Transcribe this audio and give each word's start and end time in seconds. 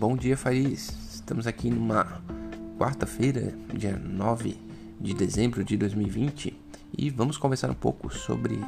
Bom 0.00 0.16
dia, 0.16 0.34
Fariz. 0.34 0.94
Estamos 1.12 1.46
aqui 1.46 1.68
numa 1.68 2.22
quarta-feira, 2.78 3.52
dia 3.74 4.00
9 4.02 4.56
de 4.98 5.12
dezembro 5.12 5.62
de 5.62 5.76
2020, 5.76 6.58
e 6.96 7.10
vamos 7.10 7.36
conversar 7.36 7.70
um 7.70 7.74
pouco 7.74 8.08
sobre 8.08 8.58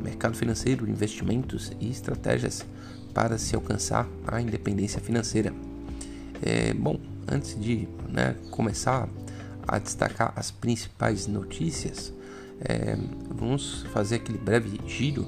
mercado 0.00 0.36
financeiro, 0.36 0.88
investimentos 0.88 1.72
e 1.80 1.90
estratégias 1.90 2.64
para 3.12 3.36
se 3.36 3.56
alcançar 3.56 4.06
a 4.24 4.40
independência 4.40 5.00
financeira. 5.00 5.52
É, 6.40 6.72
bom, 6.72 7.00
antes 7.26 7.60
de 7.60 7.88
né, 8.08 8.36
começar 8.52 9.08
a 9.66 9.76
destacar 9.76 10.32
as 10.36 10.52
principais 10.52 11.26
notícias, 11.26 12.14
é, 12.60 12.96
vamos 13.28 13.82
fazer 13.92 14.14
aquele 14.14 14.38
breve 14.38 14.80
giro 14.86 15.26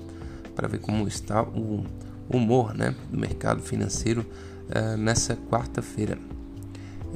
para 0.55 0.69
ver 0.69 0.79
como 0.79 1.09
está 1.09 1.43
o 1.43 1.85
humor 2.31 2.73
né, 2.75 2.95
do 3.11 3.19
mercado 3.19 3.61
financeiro 3.61 4.25
uh, 4.69 4.97
nessa 4.97 5.37
quarta-feira. 5.51 6.19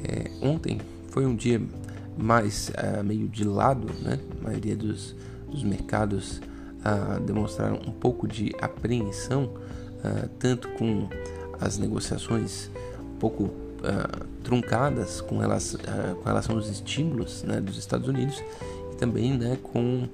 É, 0.03 0.29
ontem 0.41 0.79
foi 1.09 1.25
um 1.25 1.35
dia 1.35 1.61
mais 2.17 2.69
uh, 2.69 3.03
meio 3.03 3.27
de 3.27 3.43
lado, 3.43 3.91
né? 4.01 4.19
a 4.39 4.43
maioria 4.43 4.75
dos, 4.75 5.15
dos 5.49 5.63
mercados 5.63 6.37
uh, 6.37 7.19
demonstraram 7.21 7.79
um 7.87 7.91
pouco 7.91 8.27
de 8.27 8.53
apreensão, 8.61 9.53
tanto 10.39 10.69
com 10.69 11.09
as 11.59 11.77
negociações 11.77 12.69
um 13.01 13.17
pouco 13.17 13.51
truncadas 14.41 15.19
com 15.19 15.39
relação, 15.39 15.79
com 16.15 16.23
relação 16.23 16.55
aos 16.55 16.69
estímulos 16.69 17.43
né, 17.43 17.59
dos 17.59 17.77
Estados 17.77 18.07
Unidos 18.07 18.41
e 18.93 18.95
também 18.95 19.37
né, 19.37 19.57
com 19.61 20.07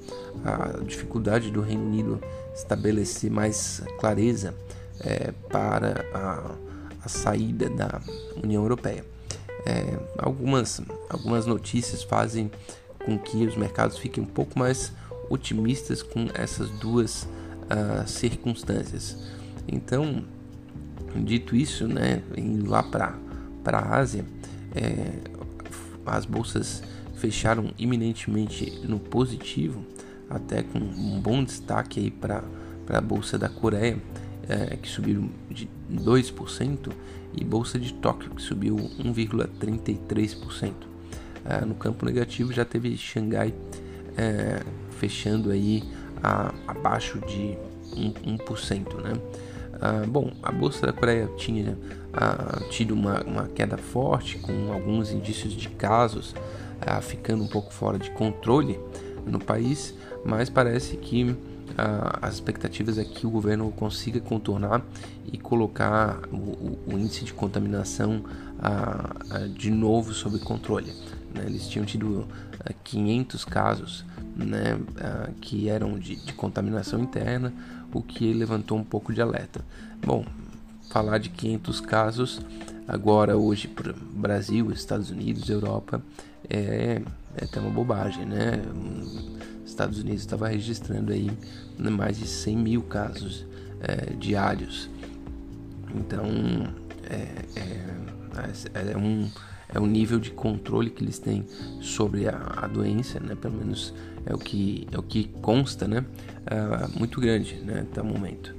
a 0.43 0.83
dificuldade 0.83 1.51
do 1.51 1.61
Reino 1.61 1.85
Unido 1.85 2.19
estabelecer 2.55 3.29
mais 3.29 3.83
clareza 3.99 4.55
é, 4.99 5.33
para 5.49 6.05
a, 6.13 6.51
a, 7.03 7.09
saída 7.09 7.69
da 7.69 8.01
União 8.43 8.63
Europeia. 8.63 9.05
É, 9.65 9.97
algumas, 10.17 10.81
algumas 11.09 11.45
notícias 11.45 12.03
fazem 12.03 12.51
com 13.05 13.17
que 13.17 13.45
os 13.45 13.55
mercados 13.55 13.97
fiquem 13.97 14.23
um 14.23 14.27
pouco 14.27 14.57
mais 14.57 14.91
otimistas 15.29 16.01
com 16.01 16.27
essas 16.33 16.69
duas 16.69 17.23
uh, 17.23 18.07
circunstâncias. 18.07 19.17
Então, 19.67 20.25
dito 21.15 21.55
isso, 21.55 21.87
né, 21.87 22.21
indo 22.37 22.69
lá 22.69 22.83
para 22.83 23.17
a 23.65 23.95
Ásia, 23.97 24.25
é, 24.75 25.19
as 26.05 26.25
bolsas 26.25 26.83
fecharam 27.15 27.71
iminentemente 27.77 28.81
no 28.83 28.99
positivo, 28.99 29.85
até 30.29 30.63
com 30.63 30.79
um 30.79 31.19
bom 31.21 31.43
destaque 31.43 32.11
para 32.11 32.43
a 32.89 33.01
bolsa 33.01 33.37
da 33.37 33.47
Coreia, 33.47 33.97
é, 34.47 34.75
que 34.75 34.87
subiu 34.87 35.29
de 35.49 35.69
2%, 35.91 36.91
e 37.35 37.43
Bolsa 37.43 37.79
de 37.79 37.93
Tóquio, 37.93 38.31
que 38.31 38.41
subiu 38.41 38.75
1,33%. 38.75 40.71
É, 41.45 41.65
no 41.65 41.75
campo 41.75 42.05
negativo 42.05 42.53
já 42.53 42.63
teve 42.63 42.95
Xangai 42.95 43.53
é, 44.15 44.61
fechando 44.91 45.51
aí 45.51 45.83
a, 46.21 46.53
abaixo 46.67 47.19
de 47.19 47.57
1%. 47.95 48.37
1% 48.37 49.01
né? 49.01 49.13
Ah, 49.81 50.05
bom, 50.07 50.31
a 50.41 50.51
Bolsa 50.51 50.85
da 50.85 50.93
Coreia 50.93 51.29
tinha 51.35 51.77
ah, 52.13 52.61
tido 52.69 52.93
uma, 52.93 53.21
uma, 53.23 53.47
queda 53.47 53.77
forte, 53.77 54.37
com 54.37 54.71
alguns 54.71 55.11
indícios 55.11 55.53
de 55.53 55.67
casos 55.69 56.33
ah, 56.79 57.01
ficando 57.01 57.43
um 57.43 57.47
pouco 57.47 57.73
fora 57.73 57.99
de 57.99 58.09
controle 58.11 58.79
no 59.25 59.39
país, 59.39 59.93
mas 60.23 60.49
parece 60.49 60.97
que 60.97 61.35
as 62.21 62.35
expectativas 62.35 62.97
é 62.97 63.03
que 63.03 63.25
o 63.25 63.29
governo 63.29 63.71
consiga 63.71 64.19
contornar 64.19 64.81
e 65.31 65.37
colocar 65.37 66.19
o, 66.31 66.77
o, 66.87 66.97
índice 66.97 67.25
de 67.25 67.33
contaminação 67.33 68.23
de 69.55 69.71
novo 69.71 70.13
sob 70.13 70.39
controle. 70.39 70.93
Né? 71.33 71.43
Eles 71.45 71.67
tinham 71.67 71.85
tido 71.85 72.27
500 72.83 73.45
casos 73.45 74.05
né, 74.35 74.79
que 75.41 75.69
eram 75.69 75.97
de, 75.97 76.15
de 76.15 76.33
contaminação 76.33 76.99
interna, 76.99 77.53
o 77.93 78.01
que 78.01 78.33
levantou 78.33 78.77
um 78.77 78.83
pouco 78.83 79.13
de 79.13 79.21
alerta. 79.21 79.61
Bom, 80.05 80.25
falar 80.89 81.17
de 81.17 81.29
500 81.29 81.81
casos 81.81 82.41
agora 82.87 83.37
hoje 83.37 83.67
para 83.67 83.93
Brasil, 84.13 84.71
Estados 84.71 85.09
Unidos, 85.09 85.49
Europa 85.49 86.01
é, 86.49 87.01
é 87.35 87.45
até 87.45 87.59
uma 87.59 87.69
bobagem, 87.69 88.25
né? 88.25 88.61
Estados 89.73 89.99
Unidos 89.99 90.21
estava 90.21 90.47
registrando 90.47 91.11
aí 91.11 91.31
mais 91.77 92.17
de 92.17 92.27
100 92.27 92.57
mil 92.57 92.81
casos 92.83 93.45
é, 93.81 94.13
diários. 94.13 94.89
Então 95.93 96.25
é, 97.09 97.27
é, 97.59 98.91
é, 98.91 98.97
um, 98.97 99.29
é 99.73 99.79
um 99.79 99.85
nível 99.85 100.19
de 100.19 100.31
controle 100.31 100.89
que 100.89 101.03
eles 101.03 101.19
têm 101.19 101.45
sobre 101.81 102.27
a, 102.27 102.37
a 102.57 102.67
doença, 102.67 103.19
né? 103.19 103.35
Pelo 103.35 103.55
menos 103.55 103.93
é 104.25 104.33
o 104.33 104.37
que, 104.37 104.87
é 104.91 104.97
o 104.97 105.03
que 105.03 105.25
consta, 105.41 105.87
né? 105.87 105.99
Uh, 105.99 106.97
muito 106.99 107.19
grande, 107.19 107.55
né? 107.55 107.81
Até 107.81 108.01
o 108.01 108.05
momento. 108.05 108.55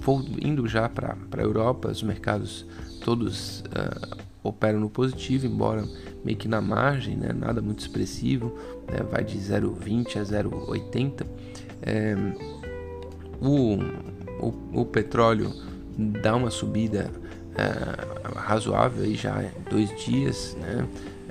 Vou 0.00 0.24
indo 0.40 0.66
já 0.66 0.88
para 0.88 1.16
a 1.30 1.40
Europa, 1.40 1.90
os 1.90 2.02
mercados 2.02 2.64
todos 3.02 3.60
uh, 3.60 4.16
operam 4.44 4.78
no 4.78 4.90
positivo, 4.90 5.46
embora 5.46 5.82
meio 6.22 6.36
que 6.36 6.46
na 6.46 6.60
margem, 6.60 7.16
né? 7.16 7.32
nada 7.32 7.62
muito 7.62 7.80
expressivo, 7.80 8.56
né? 8.86 8.98
vai 9.10 9.24
de 9.24 9.38
0,20 9.38 10.18
a 10.18 10.22
0,80. 10.22 11.26
É, 11.82 12.14
o, 13.40 13.78
o, 14.40 14.80
o, 14.80 14.86
petróleo 14.86 15.50
dá 15.98 16.36
uma 16.36 16.50
subida 16.50 17.10
é, 17.56 18.38
razoável 18.38 19.04
aí 19.04 19.14
já 19.14 19.44
dois 19.70 19.88
dias, 20.04 20.56
né? 20.60 20.86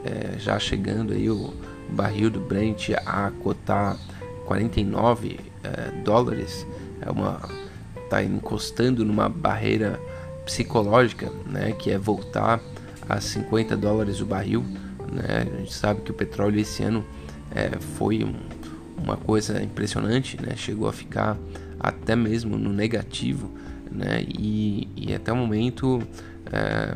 É, 0.06 0.38
já 0.38 0.60
chegando 0.60 1.14
aí 1.14 1.30
o 1.30 1.54
barril 1.90 2.30
do 2.30 2.40
Brent 2.40 2.90
a 3.06 3.32
cotar 3.42 3.98
49 4.46 5.40
é, 5.64 5.92
dólares, 6.04 6.68
é 7.00 7.10
uma 7.10 7.40
tá 8.10 8.22
encostando 8.22 9.04
numa 9.04 9.28
barreira 9.28 10.00
psicológica, 10.46 11.32
né, 11.48 11.72
que 11.72 11.90
é 11.90 11.98
voltar 11.98 12.60
a 13.08 13.20
50 13.20 13.76
dólares 13.78 14.22
o 14.22 14.26
barril. 14.26 14.64
Né? 15.12 15.48
A 15.54 15.60
gente 15.60 15.74
sabe 15.74 16.02
que 16.02 16.12
o 16.12 16.14
petróleo 16.14 16.60
esse 16.60 16.84
ano 16.84 17.06
é, 17.52 17.78
foi 17.80 18.24
um, 18.24 18.34
uma 19.02 19.18
coisa 19.18 19.62
impressionante, 19.62 20.42
né? 20.42 20.56
chegou 20.56 20.88
a 20.88 20.94
ficar 20.94 21.38
até 21.80 22.16
mesmo 22.16 22.58
no 22.58 22.72
negativo, 22.72 23.52
né? 23.92 24.24
e, 24.28 24.88
e 24.96 25.14
até 25.14 25.32
o 25.32 25.36
momento, 25.36 26.02
é, 26.52 26.96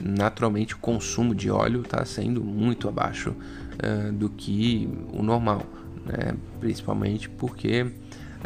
naturalmente, 0.00 0.74
o 0.74 0.78
consumo 0.78 1.34
de 1.34 1.50
óleo 1.50 1.82
está 1.82 2.04
sendo 2.04 2.42
muito 2.42 2.88
abaixo 2.88 3.34
é, 3.78 4.10
do 4.10 4.28
que 4.28 4.88
o 5.12 5.22
normal, 5.22 5.62
né? 6.04 6.34
principalmente 6.58 7.28
porque 7.28 7.86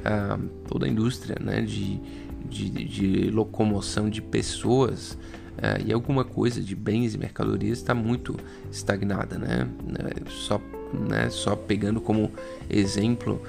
é, 0.04 0.38
toda 0.68 0.86
a 0.86 0.88
indústria 0.88 1.36
né? 1.40 1.62
de, 1.62 2.00
de, 2.48 2.70
de 2.70 3.30
locomoção 3.30 4.10
de 4.10 4.20
pessoas 4.20 5.16
é, 5.58 5.82
e 5.86 5.92
alguma 5.92 6.24
coisa 6.24 6.60
de 6.60 6.74
bens 6.76 7.14
e 7.14 7.18
mercadorias 7.18 7.78
está 7.78 7.94
muito 7.94 8.36
estagnada, 8.70 9.38
né? 9.38 9.68
É, 9.98 10.30
só, 10.30 10.60
né? 11.08 11.30
Só 11.30 11.56
pegando 11.56 12.00
como 12.00 12.30
exemplo 12.68 13.40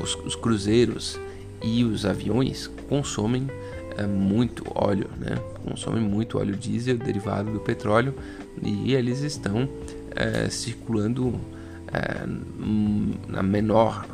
os, 0.00 0.14
os, 0.24 0.36
cruzeiros 0.36 1.18
e 1.62 1.84
os 1.84 2.06
aviões 2.06 2.70
consomem 2.88 3.48
é, 3.96 4.06
muito 4.06 4.64
óleo, 4.74 5.08
né? 5.18 5.36
Consomem 5.64 6.02
muito 6.02 6.38
óleo 6.38 6.56
diesel 6.56 6.96
derivado 6.96 7.52
do 7.52 7.60
petróleo 7.60 8.14
e 8.62 8.94
eles 8.94 9.20
estão 9.20 9.68
é, 10.14 10.48
circulando 10.48 11.38
é, 11.92 12.26
na 13.28 13.42
menor 13.42 14.06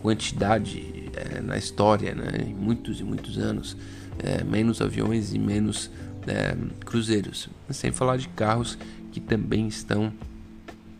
quantidade 0.00 0.97
é, 1.14 1.40
na 1.40 1.56
história, 1.56 2.14
né? 2.14 2.46
Em 2.46 2.54
muitos 2.54 3.00
e 3.00 3.04
muitos 3.04 3.38
anos 3.38 3.76
é, 4.18 4.42
menos 4.44 4.80
aviões 4.80 5.32
e 5.32 5.38
menos 5.38 5.90
é, 6.26 6.56
cruzeiros, 6.84 7.48
sem 7.70 7.92
falar 7.92 8.18
de 8.18 8.28
carros 8.28 8.78
que 9.12 9.20
também 9.20 9.68
estão 9.68 10.12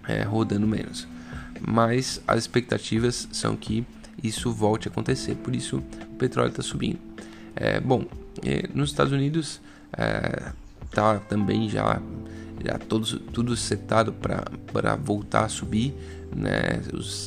é, 0.06 0.22
rodando 0.22 0.66
menos. 0.66 1.06
Mas 1.60 2.22
as 2.26 2.38
expectativas 2.38 3.28
são 3.32 3.56
que 3.56 3.84
isso 4.22 4.52
volte 4.52 4.88
a 4.88 4.90
acontecer, 4.90 5.34
por 5.36 5.54
isso 5.54 5.78
o 5.78 6.16
petróleo 6.16 6.50
está 6.50 6.62
subindo. 6.62 6.98
É, 7.54 7.80
bom, 7.80 8.04
é, 8.44 8.68
nos 8.72 8.90
Estados 8.90 9.12
Unidos 9.12 9.60
está 10.84 11.18
também 11.18 11.68
já 11.68 12.00
já 12.64 12.78
todos, 12.78 13.18
tudo 13.32 13.56
setado 13.56 14.12
para 14.12 14.96
voltar 14.96 15.44
a 15.44 15.48
subir, 15.48 15.94
né? 16.34 16.80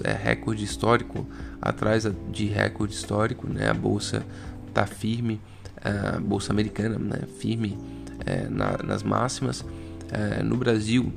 É 0.04 0.14
recorde 0.14 0.64
histórico 0.64 1.28
atrás 1.62 2.08
de 2.32 2.46
recorde 2.46 2.94
histórico, 2.94 3.48
né? 3.48 3.70
A 3.70 3.74
bolsa 3.74 4.26
está 4.68 4.86
firme 4.86 5.40
a 5.84 6.20
bolsa 6.20 6.54
americana, 6.54 6.98
né, 7.00 7.22
firme 7.40 7.78
é, 8.26 8.48
na, 8.48 8.78
nas 8.84 9.04
máximas. 9.04 9.66
É, 10.12 10.44
no 10.44 10.56
Brasil, 10.56 11.12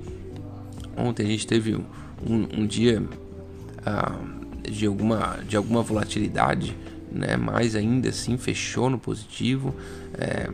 ontem 0.97 1.27
a 1.27 1.29
gente 1.29 1.47
teve 1.47 1.75
um, 1.75 1.85
um 2.27 2.67
dia 2.67 3.03
uh, 3.03 4.71
de, 4.71 4.87
alguma, 4.87 5.39
de 5.47 5.57
alguma 5.57 5.83
volatilidade, 5.83 6.77
né, 7.13 7.37
mas 7.37 7.77
ainda 7.77 8.09
assim 8.09 8.39
fechou 8.39 8.89
no 8.89 8.99
positivo. 8.99 9.75
É, 10.15 10.49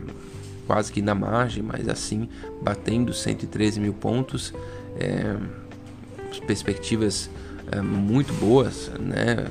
quase 0.67 0.91
que 0.91 1.01
na 1.01 1.13
margem, 1.13 1.63
mas 1.63 1.87
assim 1.89 2.29
batendo 2.61 3.13
113 3.13 3.79
mil 3.79 3.93
pontos. 3.93 4.53
É, 4.99 5.35
perspectivas 6.39 7.29
é, 7.71 7.81
muito 7.81 8.33
boas 8.33 8.91
né, 8.99 9.47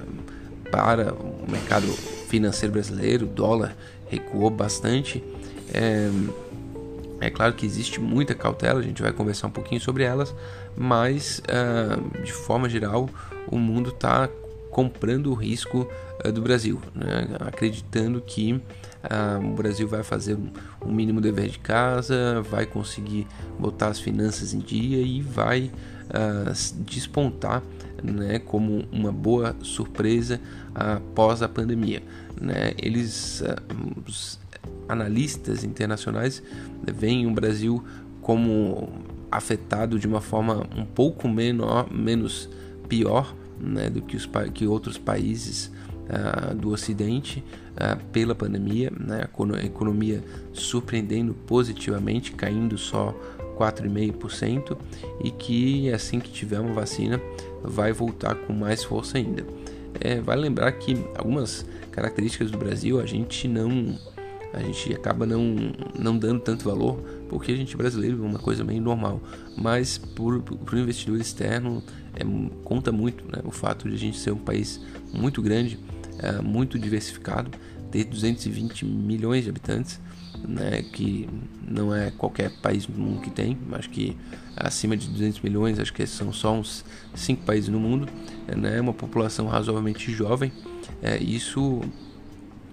para 0.71 1.15
o 1.15 1.51
mercado 1.51 1.87
financeiro 1.87 2.73
brasileiro, 2.73 3.27
o 3.27 3.29
dólar 3.29 3.77
recuou 4.09 4.51
bastante. 4.51 5.23
É, 5.73 6.11
é 7.21 7.31
claro 7.31 7.55
que 7.55 7.67
existe 7.67 8.01
muita 8.01 8.35
cautela, 8.35 8.81
a 8.81 8.83
gente 8.83 9.03
vai 9.03 9.13
conversar 9.13 9.49
um 9.49 9.51
pouquinho 9.51 9.81
sobre 9.81 10.05
elas, 10.05 10.35
mas 10.77 11.41
uh, 11.41 12.23
de 12.23 12.33
forma 12.33 12.69
geral 12.69 13.11
o 13.47 13.59
mundo 13.59 13.91
está 13.91 14.29
comprando 14.71 15.31
o 15.31 15.35
risco 15.35 15.87
do 16.33 16.43
Brasil, 16.43 16.81
né? 16.95 17.29
acreditando 17.41 18.21
que 18.21 18.53
uh, 18.53 19.45
o 19.45 19.55
Brasil 19.55 19.89
vai 19.89 20.03
fazer 20.03 20.37
um 20.85 20.93
mínimo 20.93 21.21
dever 21.21 21.49
de 21.49 21.59
casa, 21.59 22.43
vai 22.43 22.67
conseguir 22.67 23.27
botar 23.59 23.89
as 23.89 24.01
finanças 24.01 24.53
em 24.53 24.59
dia 24.59 24.99
e 24.99 25.21
vai 25.23 25.71
despontar 26.85 27.63
né, 28.03 28.39
como 28.39 28.85
uma 28.91 29.13
boa 29.13 29.55
surpresa 29.63 30.41
após 30.75 31.43
a 31.43 31.49
pandemia. 31.49 32.03
Né? 32.41 32.73
Eles, 32.79 33.43
os 34.07 34.39
analistas 34.89 35.65
internacionais 35.65 36.43
veem 36.83 37.27
o 37.27 37.31
Brasil 37.31 37.85
como 38.21 38.89
afetado 39.31 39.99
de 39.99 40.07
uma 40.07 40.21
forma 40.21 40.67
um 40.77 40.85
pouco 40.85 41.29
menor, 41.29 41.93
menos 41.93 42.49
pior 42.89 43.35
né, 43.61 43.89
do 43.89 44.03
que, 44.03 44.17
os, 44.17 44.29
que 44.53 44.67
outros 44.67 44.99
países 44.99 45.71
uh, 46.11 46.55
do 46.55 46.71
Ocidente 46.71 47.45
uh, 47.73 48.03
pela 48.13 48.35
pandemia, 48.35 48.91
né, 48.99 49.23
a 49.23 49.65
economia 49.65 50.23
surpreendendo 50.53 51.35
positivamente, 51.35 52.33
caindo 52.33 52.77
só 52.77 53.15
4,5% 53.61 54.77
e 55.23 55.31
que 55.31 55.93
assim 55.93 56.19
que 56.19 56.31
tiver 56.31 56.59
uma 56.59 56.73
vacina 56.73 57.21
vai 57.63 57.93
voltar 57.93 58.35
com 58.35 58.55
mais 58.55 58.83
força 58.83 59.19
ainda. 59.19 59.45
É, 60.01 60.19
vale 60.21 60.41
lembrar 60.41 60.73
que 60.73 60.97
algumas 61.15 61.67
características 61.93 62.51
do 62.51 62.57
Brasil 62.57 62.99
a 62.99 63.05
gente 63.05 63.47
não 63.47 63.99
a 64.53 64.61
gente 64.61 64.93
acaba 64.93 65.25
não, 65.25 65.73
não 65.97 66.19
dando 66.19 66.41
tanto 66.41 66.65
valor 66.65 66.97
porque 67.29 67.53
a 67.53 67.57
gente 67.57 67.73
é 67.73 67.77
brasileiro 67.77 68.25
é 68.25 68.27
uma 68.27 68.39
coisa 68.39 68.65
meio 68.65 68.81
normal, 68.81 69.21
mas 69.57 69.99
para 69.99 70.25
o 70.25 70.79
investidor 70.79 71.21
externo 71.21 71.83
é, 72.15 72.25
conta 72.65 72.91
muito 72.91 73.25
né, 73.25 73.41
o 73.45 73.53
fato 73.53 73.89
de 73.89 73.95
a 73.95 73.99
gente 73.99 74.19
ser 74.19 74.33
um 74.33 74.39
país 74.39 74.81
muito 75.13 75.41
grande, 75.41 75.79
é, 76.19 76.41
muito 76.43 76.79
diversificado, 76.79 77.51
ter 77.93 78.05
220 78.05 78.85
milhões 78.85 79.45
de 79.45 79.51
habitantes, 79.51 80.01
né, 80.47 80.83
que 80.83 81.29
não 81.67 81.95
é 81.95 82.11
qualquer 82.11 82.51
país 82.61 82.87
do 82.87 82.99
mundo 82.99 83.21
que 83.21 83.31
tem, 83.31 83.57
acho 83.73 83.91
que 83.91 84.17
acima 84.57 84.97
de 84.97 85.09
200 85.09 85.41
milhões, 85.41 85.79
acho 85.79 85.93
que 85.93 86.07
são 86.07 86.33
só 86.33 86.53
uns 86.53 86.85
5 87.15 87.45
países 87.45 87.69
no 87.69 87.79
mundo, 87.79 88.09
né, 88.57 88.81
uma 88.81 88.95
população 88.95 89.47
razoavelmente 89.47 90.13
jovem, 90.13 90.53
é, 91.03 91.19
isso 91.19 91.81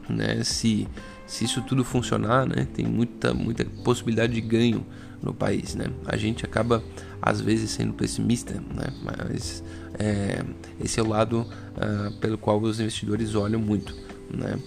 né, 0.10 0.44
se 0.44 0.88
se 1.26 1.44
isso 1.44 1.62
tudo 1.62 1.84
funcionar, 1.84 2.48
né, 2.48 2.66
tem 2.74 2.86
muita, 2.86 3.34
muita 3.34 3.66
possibilidade 3.84 4.34
de 4.34 4.40
ganho 4.40 4.86
no 5.22 5.34
país, 5.34 5.76
né? 5.76 5.88
A 6.06 6.16
gente 6.16 6.46
acaba 6.46 6.84
às 7.22 7.42
vezes 7.42 7.72
sendo 7.72 7.94
pessimista, 7.94 8.54
né? 8.54 8.88
Mas 9.04 9.64
é, 10.00 10.44
esse 10.80 11.00
é 11.00 11.04
o 11.04 11.08
lado 11.08 11.42
uh, 11.42 12.14
pelo 12.20 12.38
qual 12.38 12.62
os 12.62 12.80
investidores 12.80 13.36
olham 13.36 13.60
muito, 13.60 13.96
né? 14.34 14.58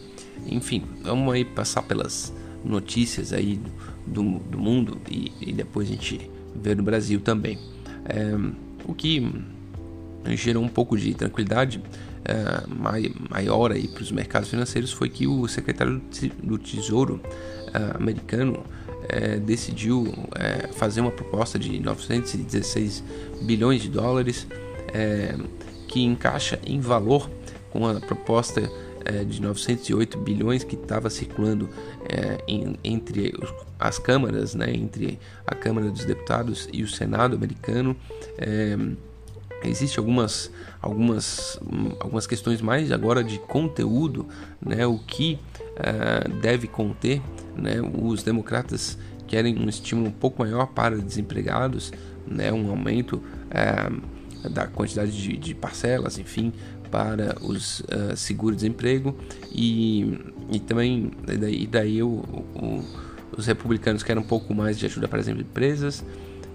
Enfim, 0.47 0.85
vamos 1.03 1.33
aí 1.33 1.45
passar 1.45 1.83
pelas 1.83 2.33
notícias 2.65 3.33
aí 3.33 3.61
do, 4.07 4.39
do 4.39 4.59
mundo 4.59 5.01
e, 5.11 5.33
e 5.41 5.53
depois 5.53 5.89
a 5.89 5.93
gente 5.93 6.31
ver 6.55 6.77
no 6.77 6.83
Brasil 6.83 7.21
também. 7.21 7.59
É, 8.05 8.35
o 8.85 8.95
que 8.95 9.33
gerou 10.37 10.63
um 10.63 10.69
pouco 10.69 10.97
de 10.97 11.15
tranquilidade 11.15 11.83
é, 12.25 12.67
maior 13.31 13.73
aí 13.73 13.89
para 13.89 14.03
os 14.03 14.13
mercados 14.13 14.51
financeiros 14.51 14.93
foi 14.93 15.09
que 15.09 15.27
o 15.27 15.47
secretário 15.49 16.01
do 16.43 16.59
Tesouro 16.59 17.21
é, 17.73 17.97
americano 17.97 18.63
é, 19.09 19.37
decidiu 19.37 20.13
é, 20.35 20.69
fazer 20.69 21.01
uma 21.01 21.11
proposta 21.11 21.59
de 21.59 21.79
916 21.81 23.03
bilhões 23.43 23.83
de 23.83 23.89
dólares 23.89 24.47
é, 24.93 25.35
que 25.89 26.03
encaixa 26.03 26.59
em 26.65 26.81
valor 26.81 27.31
com 27.71 27.87
a 27.87 28.01
proposta 28.01 28.71
é, 29.11 29.25
de 29.25 29.41
908 29.43 30.19
bilhões 30.19 30.65
que 30.65 30.75
estava 30.75 31.11
circulando 31.11 31.69
em, 32.47 32.77
entre 32.83 33.33
as 33.79 33.99
câmaras, 33.99 34.55
né, 34.55 34.73
entre 34.73 35.19
a 35.47 35.55
Câmara 35.55 35.91
dos 35.91 36.05
Deputados 36.05 36.69
e 36.73 36.83
o 36.83 36.89
Senado 36.89 37.37
americano. 37.37 37.97
Existem 39.63 39.99
algumas, 39.99 40.51
algumas, 40.81 41.61
algumas 42.01 42.27
questões 42.27 42.63
mais 42.63 42.91
agora 42.91 43.23
de 43.23 43.39
conteúdo, 43.39 44.27
né, 44.61 44.87
o 44.87 44.99
que 44.99 45.39
uh, 45.77 46.41
deve 46.41 46.67
conter. 46.67 47.21
Né, 47.55 47.75
os 47.81 48.23
democratas 48.23 48.97
querem 49.27 49.59
um 49.59 49.69
estímulo 49.69 50.09
um 50.09 50.13
pouco 50.13 50.43
maior 50.43 50.67
para 50.67 50.97
desempregados, 50.97 51.93
né, 52.27 52.51
um 52.51 52.71
aumento 52.71 53.17
uh, 53.17 54.49
da 54.49 54.67
quantidade 54.67 55.13
de, 55.13 55.37
de, 55.37 55.55
parcelas, 55.55 56.19
enfim, 56.19 56.55
para 56.91 57.37
os 57.41 57.81
uh, 57.81 58.17
seguro-desemprego 58.17 59.15
e, 59.53 60.19
e 60.51 60.59
também 60.59 61.11
e 61.29 61.37
daí, 61.37 61.67
daí 61.67 62.03
o, 62.03 62.09
o, 62.09 62.85
os 63.37 63.47
republicanos 63.47 64.03
querem 64.03 64.23
um 64.23 64.27
pouco 64.27 64.55
mais 64.55 64.79
de 64.79 64.87
ajuda 64.87 65.09
para 65.09 65.21
as 65.21 65.29
empresas. 65.29 66.05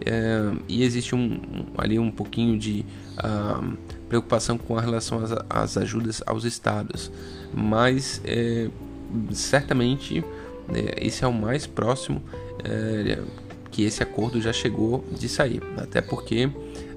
É, 0.05 0.51
e 0.67 0.83
existe 0.83 1.15
um, 1.15 1.39
ali 1.77 1.97
um 1.97 2.11
pouquinho 2.11 2.59
de 2.59 2.85
uh, 3.17 3.77
preocupação 4.09 4.57
com 4.57 4.77
a 4.77 4.81
relação 4.81 5.23
às, 5.23 5.31
às, 5.49 5.77
ajudas 5.77 6.21
aos 6.25 6.43
estados, 6.43 7.09
mas 7.53 8.21
é, 8.25 8.67
certamente 9.31 10.21
é, 10.73 11.05
esse 11.05 11.23
é 11.23 11.27
o 11.27 11.33
mais 11.33 11.65
próximo 11.65 12.21
é, 12.63 13.19
que 13.71 13.83
esse 13.83 14.03
acordo 14.03 14.41
já 14.41 14.51
chegou 14.51 15.05
de 15.17 15.29
sair, 15.29 15.61
até 15.77 16.01
porque 16.01 16.49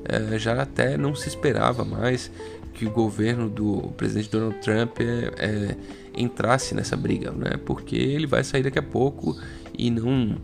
é, 0.04 0.38
já 0.38 0.60
até 0.60 0.96
não 0.96 1.14
se 1.14 1.28
esperava 1.28 1.84
mais 1.84 2.30
que 2.74 2.86
o 2.86 2.90
governo 2.90 3.48
do 3.48 3.92
presidente 3.96 4.30
Donald 4.30 4.56
Trump 4.60 5.00
é, 5.00 5.32
é, 5.38 5.76
entrasse 6.16 6.74
nessa 6.74 6.96
briga, 6.96 7.30
né? 7.32 7.58
Porque 7.64 7.96
ele 7.96 8.26
vai 8.26 8.44
sair 8.44 8.62
daqui 8.62 8.78
a 8.78 8.82
pouco 8.82 9.36
e 9.76 9.90
não 9.90 10.36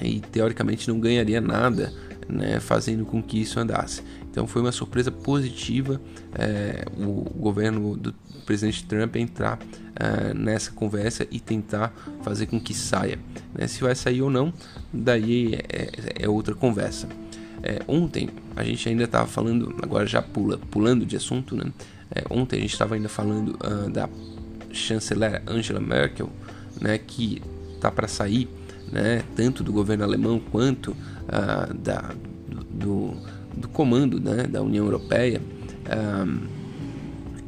e 0.00 0.20
teoricamente 0.20 0.88
não 0.88 1.00
ganharia 1.00 1.40
nada 1.40 1.92
né, 2.28 2.60
fazendo 2.60 3.04
com 3.04 3.22
que 3.22 3.40
isso 3.40 3.58
andasse. 3.58 4.02
Então 4.30 4.46
foi 4.46 4.62
uma 4.62 4.70
surpresa 4.70 5.10
positiva 5.10 6.00
é, 6.34 6.84
o 6.96 7.24
governo 7.36 7.96
do 7.96 8.14
presidente 8.44 8.84
Trump 8.84 9.16
entrar 9.16 9.58
é, 9.96 10.32
nessa 10.34 10.70
conversa 10.70 11.26
e 11.30 11.40
tentar 11.40 11.92
fazer 12.22 12.46
com 12.46 12.60
que 12.60 12.74
saia. 12.74 13.18
Né? 13.54 13.66
Se 13.66 13.82
vai 13.82 13.94
sair 13.94 14.22
ou 14.22 14.30
não, 14.30 14.52
daí 14.92 15.54
é, 15.68 16.24
é 16.24 16.28
outra 16.28 16.54
conversa. 16.54 17.08
É, 17.62 17.80
ontem 17.88 18.28
a 18.54 18.62
gente 18.62 18.88
ainda 18.88 19.04
estava 19.04 19.26
falando, 19.26 19.74
agora 19.82 20.06
já 20.06 20.22
pula, 20.22 20.58
pulando 20.70 21.04
de 21.04 21.16
assunto, 21.16 21.56
né? 21.56 21.72
É, 22.14 22.24
ontem 22.30 22.56
a 22.56 22.60
gente 22.60 22.72
estava 22.72 22.94
ainda 22.94 23.08
falando 23.08 23.58
uh, 23.62 23.90
da 23.90 24.08
chanceler 24.72 25.42
Angela 25.46 25.80
Merkel, 25.80 26.30
né, 26.80 26.98
que 26.98 27.42
tá 27.80 27.90
para 27.90 28.08
sair 28.08 28.48
né, 28.90 29.22
tanto 29.36 29.62
do 29.62 29.72
governo 29.72 30.04
alemão 30.04 30.40
quanto 30.50 30.96
ah, 31.28 31.68
da, 31.74 32.14
do, 32.70 33.14
do, 33.54 33.68
comando 33.68 34.20
né, 34.20 34.44
da 34.44 34.62
União 34.62 34.84
Europeia, 34.84 35.40
ah, 35.86 36.26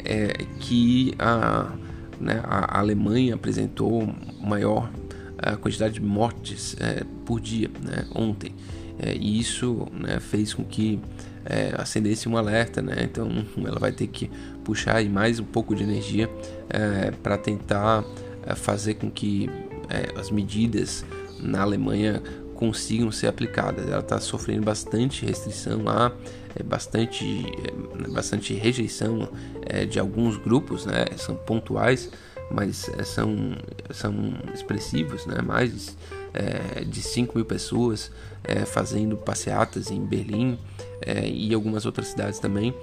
é 0.04 0.44
que 0.58 1.14
a, 1.18 1.72
né, 2.20 2.40
a 2.44 2.78
Alemanha 2.78 3.34
apresentou 3.34 4.14
maior 4.40 4.90
a 5.38 5.56
quantidade 5.56 5.94
de 5.94 6.02
mortes 6.02 6.76
é, 6.78 7.04
por 7.24 7.40
dia 7.40 7.70
né, 7.82 8.06
ontem. 8.14 8.54
É, 9.02 9.14
e 9.14 9.40
isso 9.40 9.88
né, 9.92 10.20
fez 10.20 10.52
com 10.52 10.62
que 10.62 11.00
é, 11.44 11.74
acendesse 11.78 12.28
um 12.28 12.36
alerta, 12.36 12.82
né? 12.82 12.96
então 13.02 13.28
ela 13.66 13.78
vai 13.78 13.92
ter 13.92 14.06
que 14.06 14.30
puxar 14.62 15.02
mais 15.06 15.40
um 15.40 15.44
pouco 15.44 15.74
de 15.74 15.82
energia 15.82 16.28
é, 16.68 17.10
para 17.10 17.38
tentar 17.38 18.04
é, 18.44 18.54
fazer 18.54 18.94
com 18.94 19.10
que 19.10 19.48
é, 19.88 20.18
as 20.20 20.30
medidas 20.30 21.04
na 21.40 21.62
Alemanha 21.62 22.22
consigam 22.54 23.10
ser 23.10 23.26
aplicadas. 23.26 23.86
Ela 23.88 24.00
está 24.00 24.20
sofrendo 24.20 24.62
bastante 24.64 25.24
restrição 25.24 25.82
lá, 25.82 26.12
é 26.54 26.62
bastante, 26.62 27.46
bastante 28.10 28.52
rejeição 28.52 29.30
de 29.88 29.98
alguns 29.98 30.36
grupos, 30.36 30.84
né? 30.84 31.06
São 31.16 31.36
pontuais, 31.36 32.10
mas 32.50 32.88
é, 32.88 33.02
são, 33.02 33.52
são 33.90 34.14
expressivos, 34.54 35.26
né? 35.26 35.40
Mais 35.42 35.96
é, 36.32 36.84
de 36.84 37.02
5 37.02 37.36
mil 37.36 37.44
pessoas 37.44 38.10
é, 38.44 38.64
fazendo 38.64 39.16
passeatas 39.16 39.90
em 39.90 40.00
Berlim 40.04 40.58
é, 41.02 41.28
e 41.28 41.52
algumas 41.54 41.86
outras 41.86 42.08
cidades 42.08 42.38
também. 42.38 42.74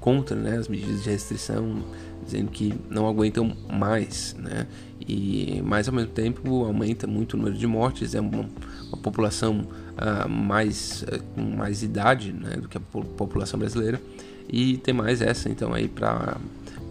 contra 0.00 0.34
né, 0.34 0.56
as 0.56 0.66
medidas 0.66 1.04
de 1.04 1.10
restrição, 1.10 1.84
dizendo 2.24 2.50
que 2.50 2.74
não 2.90 3.06
aguentam 3.06 3.56
mais, 3.70 4.34
né? 4.34 4.66
E 5.00 5.62
mais 5.64 5.88
ao 5.88 5.94
mesmo 5.94 6.10
tempo 6.10 6.64
aumenta 6.64 7.06
muito 7.06 7.34
o 7.34 7.36
número 7.36 7.56
de 7.56 7.66
mortes, 7.66 8.14
é 8.14 8.20
uma, 8.20 8.48
uma 8.88 8.98
população 9.00 9.60
uh, 9.96 10.28
mais 10.28 11.02
uh, 11.02 11.22
com 11.34 11.40
mais 11.40 11.82
idade, 11.82 12.32
né, 12.32 12.56
do 12.56 12.68
que 12.68 12.76
a 12.76 12.80
população 12.80 13.58
brasileira 13.58 14.00
e 14.48 14.78
tem 14.78 14.94
mais 14.94 15.20
essa 15.20 15.48
então 15.48 15.74
aí 15.74 15.88
para 15.88 16.38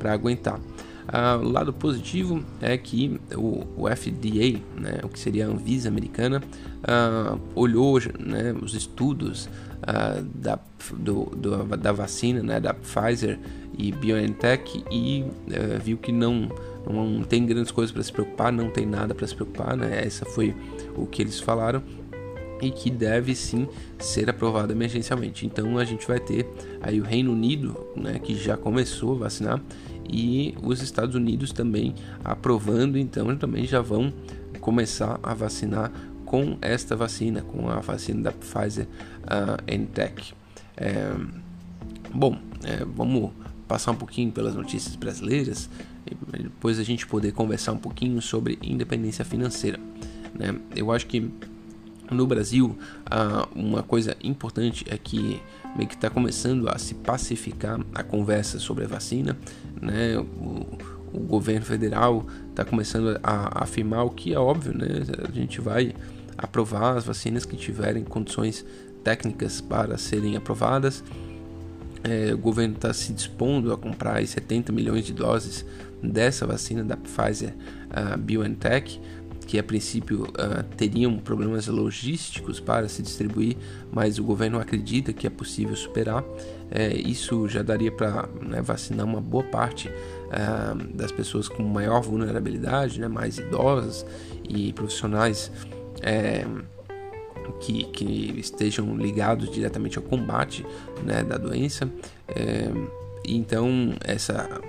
aguentar. 0.06 0.60
Uh, 1.08 1.46
o 1.46 1.50
lado 1.50 1.72
positivo 1.72 2.44
é 2.62 2.78
que 2.78 3.20
o, 3.34 3.66
o 3.78 3.88
FDA, 3.88 4.60
né, 4.76 5.00
o 5.04 5.08
que 5.08 5.18
seria 5.18 5.48
a 5.48 5.50
Anvisa 5.50 5.88
americana, 5.88 6.44
uh, 6.84 7.40
olhou 7.56 7.98
né, 8.20 8.54
os 8.62 8.74
estudos 8.74 9.46
uh, 9.46 10.22
da, 10.36 10.60
do, 10.94 11.26
do, 11.36 11.78
da 11.78 11.94
vacina 11.94 12.44
né, 12.44 12.60
da 12.60 12.74
Pfizer 12.74 13.40
e 13.78 13.92
BioNTech 13.92 14.84
e 14.92 15.24
eh, 15.52 15.78
viu 15.78 15.98
que 15.98 16.12
não, 16.12 16.50
não 16.90 17.22
tem 17.22 17.46
grandes 17.46 17.72
coisas 17.72 17.94
para 17.94 18.02
se 18.02 18.12
preocupar, 18.12 18.52
não 18.52 18.72
tem 18.72 18.88
nada 18.88 19.14
para 19.14 19.28
se 19.28 19.36
preocupar. 19.36 19.78
Né, 19.78 20.02
essa 20.04 20.26
foi 20.26 20.56
o 20.96 21.06
que 21.06 21.22
eles 21.22 21.40
falaram 21.40 21.84
e 22.60 22.72
que 22.72 22.90
deve 22.90 23.36
sim 23.36 23.68
ser 24.00 24.30
aprovado 24.30 24.74
emergencialmente. 24.74 25.46
Então 25.46 25.78
a 25.78 25.86
gente 25.86 26.08
vai 26.08 26.20
ter 26.20 26.48
aí 26.82 27.00
o 27.00 27.04
Reino 27.04 27.32
Unido, 27.32 27.78
né, 27.96 28.20
que 28.20 28.36
já 28.36 28.58
começou 28.58 29.16
a 29.16 29.20
vacinar 29.20 29.62
e 30.10 30.56
os 30.62 30.82
Estados 30.82 31.16
Unidos 31.16 31.52
também 31.52 31.94
aprovando, 32.24 32.98
então 32.98 33.36
também 33.38 33.66
já 33.66 33.82
vão 33.82 34.14
começar 34.60 35.20
a 35.24 35.34
vacinar 35.34 35.92
com 36.26 36.58
esta 36.62 36.96
vacina, 36.96 37.42
com 37.42 37.70
a 37.70 37.80
vacina 37.80 38.24
da 38.24 38.32
Pfizer 38.32 38.88
uh, 39.24 39.86
Tech. 39.94 40.34
É, 40.76 41.14
bom, 42.14 42.38
é, 42.64 42.84
vamos 42.86 43.32
passar 43.68 43.92
um 43.92 43.96
pouquinho 43.96 44.32
pelas 44.32 44.56
notícias 44.56 44.96
brasileiras 44.96 45.70
depois 46.42 46.80
a 46.80 46.84
gente 46.84 47.06
poder 47.06 47.34
conversar 47.34 47.74
um 47.74 47.78
pouquinho 47.78 48.22
sobre 48.22 48.58
independência 48.62 49.26
financeira. 49.26 49.80
Né? 50.34 50.56
Eu 50.76 50.92
acho 50.92 51.08
que 51.08 51.30
no 52.12 52.26
Brasil, 52.26 52.78
uh, 53.06 53.48
uma 53.56 53.84
coisa 53.84 54.16
importante 54.24 54.86
é 54.90 54.98
que 54.98 55.42
meio 55.76 55.88
que 55.88 55.96
está 55.96 56.10
começando 56.10 56.68
a 56.70 56.78
se 56.78 56.96
pacificar 56.96 57.80
a 57.94 58.04
conversa 58.04 58.60
sobre 58.60 58.86
a 58.86 58.88
vacina, 58.88 59.38
né? 59.82 60.18
O, 60.18 60.98
o 61.14 61.20
governo 61.20 61.66
federal 61.66 62.26
está 62.50 62.66
começando 62.66 63.20
a, 63.24 63.60
a, 63.60 63.64
afirmar 63.64 64.04
o 64.04 64.10
que 64.10 64.34
é 64.34 64.40
óbvio, 64.40 64.78
né? 64.78 64.88
A 65.28 65.32
gente 65.32 65.62
vai 65.62 65.94
aprovar 66.38 66.98
as 66.98 67.06
vacinas 67.06 67.46
que 67.46 67.56
tiverem 67.56 68.04
condições 68.04 68.66
técnicas 69.04 69.62
para 69.62 69.98
serem 69.98 70.36
aprovadas. 70.36 71.04
É, 72.04 72.34
o 72.34 72.38
governo 72.38 72.76
está 72.76 72.94
se 72.94 73.12
dispondo 73.12 73.74
a 73.74 73.78
comprar 73.78 74.26
70 74.26 74.72
milhões 74.72 75.06
de 75.06 75.14
doses 75.14 75.66
dessa 76.02 76.46
vacina 76.46 76.84
da 76.84 76.96
Pfizer 76.96 77.54
uh, 77.90 78.18
BioNTech 78.18 79.02
que 79.48 79.58
a 79.58 79.64
princípio 79.64 80.24
uh, 80.24 80.62
teriam 80.76 81.18
problemas 81.18 81.68
logísticos 81.68 82.60
para 82.60 82.90
se 82.90 83.02
distribuir, 83.02 83.56
mas 83.90 84.20
o 84.20 84.24
governo 84.24 84.60
acredita 84.60 85.14
que 85.14 85.26
é 85.26 85.30
possível 85.30 85.76
superar. 85.76 86.24
É, 86.70 86.94
isso 86.94 87.48
já 87.48 87.64
daria 87.64 87.90
para 87.90 88.28
né, 88.42 88.62
vacinar 88.62 89.06
uma 89.06 89.22
boa 89.22 89.46
parte 89.46 89.88
uh, 89.88 90.94
das 90.94 91.14
pessoas 91.14 91.48
com 91.48 91.64
maior 91.64 92.02
vulnerabilidade, 92.02 93.00
né, 93.00 93.08
mais 93.08 93.38
idosas 93.38 94.06
e 94.48 94.74
profissionais. 94.74 95.50
É, 96.02 96.46
que, 97.62 97.86
que, 97.86 98.40
estejam 98.40 98.98
ligados 98.98 99.50
diretamente 99.50 99.98
ao 99.98 100.04
combate 100.04 100.66
né, 101.04 101.24
da 101.24 101.38
doença. 101.38 101.90
É, 102.28 102.70
então, 103.26 103.96
essa, 104.04 104.62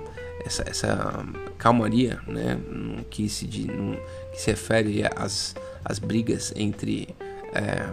essa, 0.45 0.65
essa 0.67 1.27
calmaria 1.59 2.21
né, 2.27 2.59
que, 3.11 3.29
se, 3.29 3.47
que 4.39 4.43
se 4.43 4.51
refere 4.53 5.03
às, 5.17 5.57
às 5.85 5.99
brigas 5.99 6.53
entre, 6.55 7.09
é, 7.53 7.91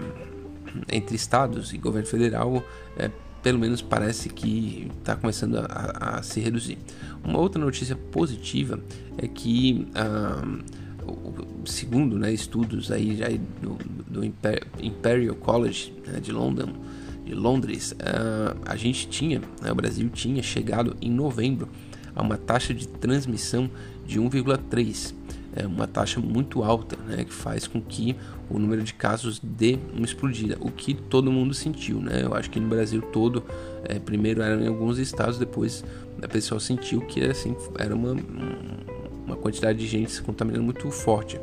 entre 0.91 1.15
estados 1.15 1.73
e 1.73 1.77
governo 1.79 2.07
federal, 2.07 2.63
é, 2.95 3.09
pelo 3.41 3.57
menos 3.57 3.81
parece 3.81 4.29
que 4.29 4.91
está 4.99 5.15
começando 5.15 5.57
a, 5.57 6.19
a, 6.19 6.23
se 6.23 6.39
reduzir. 6.39 6.77
Uma 7.23 7.39
outra 7.39 7.59
notícia 7.59 7.95
positiva 7.95 8.79
é 9.17 9.27
que, 9.27 9.87
ah, 9.95 10.43
segundo 11.65 12.17
né, 12.19 12.31
estudos 12.31 12.91
aí 12.91 13.15
já 13.15 13.27
do, 13.61 13.77
do 14.07 14.23
Imperial 14.23 15.35
College 15.35 15.93
né, 16.05 16.19
de 16.19 16.31
London, 16.31 16.73
de 17.25 17.33
Londres, 17.33 17.93
uh, 17.93 18.55
a 18.67 18.75
gente 18.75 19.07
tinha, 19.07 19.41
né, 19.59 19.71
o 19.71 19.75
Brasil 19.75 20.07
tinha 20.09 20.43
chegado 20.43 20.95
em 21.01 21.09
novembro 21.09 21.67
a 22.15 22.21
uma 22.21 22.37
taxa 22.37 22.71
de 22.71 22.87
transmissão 22.87 23.67
de 24.05 24.19
1,3, 24.19 25.13
é 25.55 25.65
uma 25.65 25.87
taxa 25.87 26.19
muito 26.19 26.63
alta, 26.63 26.97
né, 27.07 27.23
que 27.23 27.33
faz 27.33 27.67
com 27.67 27.81
que 27.81 28.15
o 28.49 28.59
número 28.59 28.83
de 28.83 28.93
casos 28.93 29.39
dê 29.41 29.79
uma 29.93 30.05
explodida, 30.05 30.57
o 30.59 30.69
que 30.69 30.93
todo 30.93 31.31
mundo 31.31 31.53
sentiu, 31.53 31.99
né? 31.99 32.23
Eu 32.23 32.35
acho 32.35 32.49
que 32.49 32.59
no 32.59 32.67
Brasil 32.67 33.01
todo, 33.01 33.43
é, 33.83 33.97
primeiro 33.97 34.41
era 34.41 34.61
em 34.61 34.67
alguns 34.67 34.99
estados, 34.99 35.39
depois 35.39 35.83
a 36.21 36.27
pessoa 36.27 36.59
sentiu 36.59 37.01
que 37.01 37.23
assim 37.23 37.55
era 37.79 37.95
uma, 37.95 38.15
uma 39.25 39.35
quantidade 39.35 39.79
de 39.79 39.87
gente 39.87 40.11
se 40.11 40.21
contaminando 40.21 40.63
muito 40.63 40.89
forte. 40.91 41.39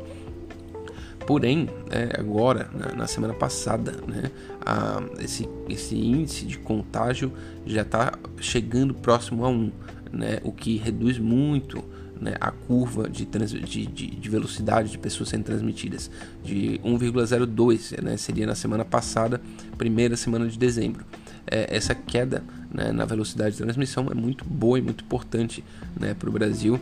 Porém, 1.25 1.69
é, 1.89 2.19
agora, 2.19 2.69
na, 2.73 2.95
na, 2.95 3.07
semana 3.07 3.33
passada, 3.33 3.93
né, 4.07 4.29
a, 4.65 5.01
esse, 5.19 5.47
esse 5.69 5.95
índice 5.95 6.45
de 6.45 6.57
contágio 6.59 7.31
já 7.65 7.81
está 7.81 8.13
chegando 8.37 8.93
próximo 8.93 9.45
a 9.45 9.49
1 9.49 9.71
né, 10.11 10.39
o 10.43 10.51
que 10.51 10.77
reduz 10.77 11.17
muito 11.17 11.83
né, 12.19 12.35
a 12.39 12.51
curva 12.51 13.09
de, 13.09 13.25
trans, 13.25 13.51
de, 13.51 13.85
de, 13.85 14.07
de, 14.07 14.29
velocidade 14.29 14.89
de 14.89 14.97
pessoas 14.97 15.29
sendo 15.29 15.43
transmitidas 15.43 16.09
de 16.43 16.79
1,02, 16.83 18.01
né, 18.01 18.17
seria 18.17 18.45
na 18.45 18.55
semana 18.55 18.85
passada, 18.85 19.41
primeira 19.77 20.15
semana 20.15 20.47
de 20.47 20.57
dezembro. 20.57 21.05
É, 21.45 21.75
essa 21.75 21.93
queda 21.93 22.43
né, 22.73 22.91
na 22.91 23.05
velocidade 23.05 23.51
de 23.51 23.61
transmissão 23.61 24.07
é 24.09 24.13
muito 24.13 24.45
boa 24.45 24.79
e 24.79 24.81
muito 24.81 25.03
importante 25.03 25.63
né, 25.99 26.13
para 26.13 26.29
o 26.29 26.31
Brasil 26.31 26.79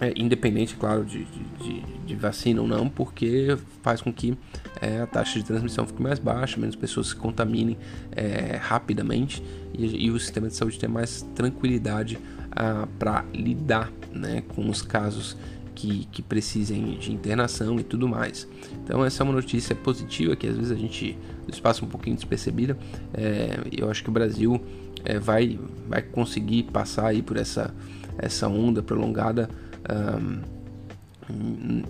é, 0.00 0.14
independente, 0.16 0.74
claro, 0.76 1.04
de, 1.04 1.26
de, 1.62 1.80
de, 2.06 2.16
vacina 2.16 2.62
ou 2.62 2.66
não, 2.66 2.88
porque 2.88 3.56
faz 3.82 4.00
com 4.00 4.10
que 4.10 4.36
é, 4.80 5.02
a 5.02 5.06
taxa 5.06 5.38
de 5.38 5.44
transmissão 5.44 5.86
fique 5.86 6.02
mais 6.02 6.18
baixa, 6.18 6.58
menos 6.58 6.74
pessoas 6.74 7.08
se 7.08 7.16
contaminem 7.16 7.76
é, 8.12 8.56
rapidamente 8.56 9.42
e, 9.74 10.06
e, 10.06 10.10
o 10.10 10.18
sistema 10.18 10.48
de 10.48 10.54
saúde 10.56 10.78
tenha 10.78 10.90
mais 10.90 11.22
tranquilidade 11.34 12.18
ah, 12.50 12.88
para 12.98 13.24
lidar 13.34 13.92
né, 14.12 14.42
com 14.54 14.68
os 14.68 14.82
casos 14.82 15.36
que, 15.74 16.06
que, 16.12 16.22
precisem 16.22 16.98
de 16.98 17.12
internação 17.12 17.78
e 17.78 17.82
tudo 17.82 18.08
mais. 18.08 18.46
Então 18.84 19.04
essa 19.04 19.22
é 19.22 19.24
uma 19.24 19.32
notícia 19.32 19.74
positiva 19.74 20.36
que 20.36 20.46
às 20.46 20.56
vezes 20.56 20.72
a 20.72 20.74
gente 20.74 21.16
passa 21.62 21.84
um 21.84 21.88
pouquinho 21.88 22.16
despercebida. 22.16 22.76
É, 23.14 23.58
eu 23.72 23.90
acho 23.90 24.02
que 24.02 24.10
o 24.10 24.12
Brasil 24.12 24.60
é, 25.04 25.18
vai, 25.18 25.58
vai 25.88 26.02
conseguir 26.02 26.64
passar 26.64 27.06
aí 27.06 27.22
por 27.22 27.36
essa, 27.36 27.74
essa 28.18 28.48
onda 28.48 28.82
prolongada 28.82 29.48
um, 29.88 31.82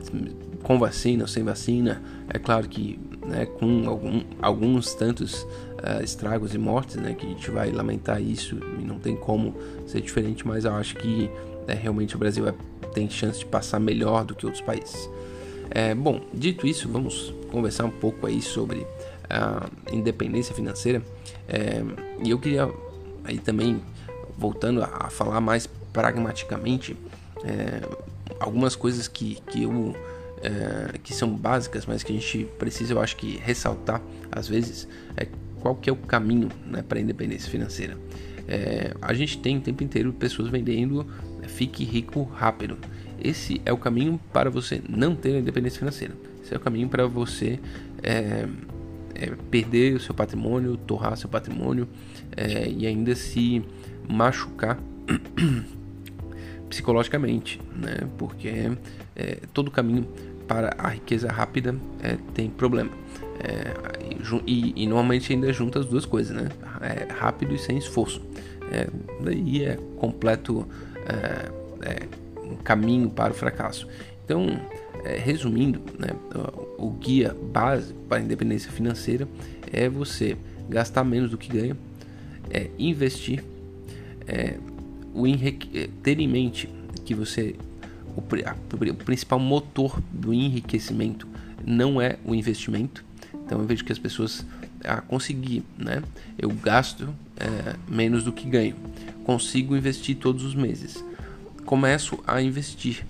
com 0.63 0.79
vacina 0.79 1.25
ou 1.25 1.29
sem 1.29 1.43
vacina, 1.43 2.03
é 2.29 2.39
claro 2.39 2.69
que 2.69 2.99
né, 3.27 3.47
com 3.47 3.89
algum, 3.89 4.23
alguns 4.41 4.95
tantos 4.95 5.43
uh, 5.43 6.03
estragos 6.03 6.55
e 6.55 6.59
mortes, 6.59 6.97
né, 6.97 7.15
que 7.15 7.27
a 7.27 7.29
gente 7.29 7.51
vai 7.51 7.71
lamentar 7.71 8.21
isso 8.21 8.59
e 8.79 8.85
não 8.85 8.99
tem 8.99 9.17
como 9.17 9.55
ser 9.87 10.01
diferente, 10.01 10.47
mas 10.47 10.65
eu 10.65 10.75
acho 10.75 10.97
que 10.97 11.31
né, 11.71 11.79
realmente 11.81 12.17
o 12.17 12.19
Brasil 12.19 12.49
é, 12.49 12.55
tem 12.93 13.09
chance 13.09 13.39
de 13.39 13.47
passar 13.47 13.79
melhor 13.79 14.25
do 14.25 14.35
que 14.35 14.45
outros 14.45 14.63
países. 14.63 15.09
É, 15.71 15.95
bom, 15.95 16.21
dito 16.35 16.67
isso, 16.67 16.89
vamos 16.89 17.33
conversar 17.49 17.85
um 17.85 17.91
pouco 17.91 18.27
aí 18.27 18.43
sobre 18.43 18.85
a 19.29 19.69
independência 19.93 20.53
financeira. 20.53 21.01
É, 21.49 21.83
e 22.25 22.31
eu 22.31 22.39
queria 22.41 22.69
aí 23.23 23.39
também 23.39 23.81
voltando 24.37 24.83
a, 24.83 25.07
a 25.07 25.11
falar 25.11 25.41
mais 25.41 25.69
pragmaticamente 25.93 26.97
é, 27.45 27.83
algumas 28.41 28.75
coisas 28.75 29.07
que, 29.07 29.37
que 29.47 29.63
eu 29.63 29.95
é, 30.43 30.99
que 30.99 31.15
são 31.15 31.29
básicas, 31.29 31.87
mas 31.87 32.03
que 32.03 32.13
a 32.13 32.15
gente 32.17 32.49
precisa, 32.59 32.95
eu 32.95 33.01
acho 33.01 33.17
que 33.17 33.37
ressaltar 33.37 34.03
às 34.33 34.49
vezes 34.49 34.89
é 35.17 35.29
qual 35.61 35.77
que 35.77 35.89
é 35.89 35.93
o 35.93 35.97
caminho 35.97 36.49
né, 36.67 36.83
para 36.83 36.99
a 36.99 37.01
independência 37.01 37.49
financeira. 37.49 37.97
É, 38.49 38.95
a 39.01 39.15
gente 39.15 39.39
tem 39.39 39.59
o 39.59 39.61
tempo 39.61 39.85
inteiro 39.85 40.13
pessoas 40.13 40.49
vendendo 40.49 41.07
fique 41.49 41.85
rico 41.85 42.25
rápido. 42.25 42.79
Esse 43.23 43.61
é 43.65 43.73
o 43.73 43.77
caminho 43.77 44.21
para 44.33 44.51
você 44.51 44.83
não 44.89 45.15
ter 45.15 45.39
independência 45.39 45.79
financeira. 45.79 46.15
Esse 46.43 46.55
é 46.55 46.57
o 46.57 46.61
caminho 46.61 46.89
para 46.89 47.07
você 47.07 47.61
é, 48.03 48.47
é, 49.15 49.33
perder 49.51 49.95
o 49.95 50.01
seu 50.01 50.15
patrimônio, 50.15 50.77
torrar 50.77 51.17
seu 51.17 51.29
patrimônio 51.29 51.87
é, 52.37 52.69
e 52.69 52.87
ainda 52.87 53.15
se 53.15 53.63
machucar 54.09 54.79
psicologicamente, 56.69 57.61
né? 57.77 58.09
Porque 58.17 58.73
é, 59.15 59.39
todo 59.53 59.71
caminho 59.71 60.09
para 60.49 60.75
a 60.79 60.89
riqueza 60.89 61.31
rápida 61.31 61.77
é, 62.03 62.17
tem 62.33 62.49
problema. 62.49 62.91
É, 63.43 63.75
e, 64.47 64.83
e, 64.83 64.87
normalmente 64.87 65.33
ainda 65.33 65.53
junta 65.53 65.79
as 65.81 65.87
duas 65.87 66.05
coisas, 66.05 66.35
né? 66.35 66.49
Rápido 67.19 67.55
e 67.55 67.59
sem 67.59 67.79
esforço. 67.79 68.23
daí 69.23 69.65
é 69.65 69.77
completo 69.97 70.67
é, 71.07 71.51
é, 71.83 72.09
um 72.43 72.57
caminho 72.57 73.11
para 73.11 73.33
o 73.33 73.35
fracasso. 73.35 73.87
Então, 74.25 74.47
é, 75.05 75.17
resumindo, 75.17 75.81
né, 75.99 76.11
o, 76.79 76.91
guia 76.91 77.37
base 77.53 77.95
para 78.09 78.19
a 78.19 78.21
independência 78.21 78.71
financeira 78.71 79.27
é 79.73 79.89
você 79.89 80.37
gastar 80.69 81.05
menos 81.05 81.31
do 81.31 81.39
que 81.39 81.49
ganha, 81.49 81.77
é 82.51 82.71
investir, 82.79 83.43
é, 84.27 84.57
o 85.15 85.25
ter 86.03 86.21
em 86.21 86.29
mente 86.29 86.69
que 87.05 87.15
você 87.15 87.57
o, 88.17 88.23
a, 88.47 88.55
o 88.91 88.95
principal 88.95 89.39
motor 89.39 90.01
do 90.13 90.33
enriquecimento 90.33 91.27
não 91.65 92.01
é 92.01 92.19
o 92.25 92.35
investimento. 92.35 93.05
Então 93.35 93.61
eu 93.61 93.67
vejo 93.67 93.85
que 93.85 93.93
as 93.93 93.99
pessoas 93.99 94.45
a 94.85 95.01
conseguir, 95.01 95.65
né? 95.77 96.03
Eu 96.39 96.51
gasto 96.51 97.15
é, 97.37 97.77
menos 97.89 98.25
do 98.25 98.33
que 98.33 98.49
ganho, 98.49 98.77
consigo 99.25 99.77
investir 99.77 100.17
todos 100.17 100.45
os 100.45 100.55
meses, 100.55 101.05
começo 101.65 102.19
a 102.27 102.41
investir, 102.41 103.05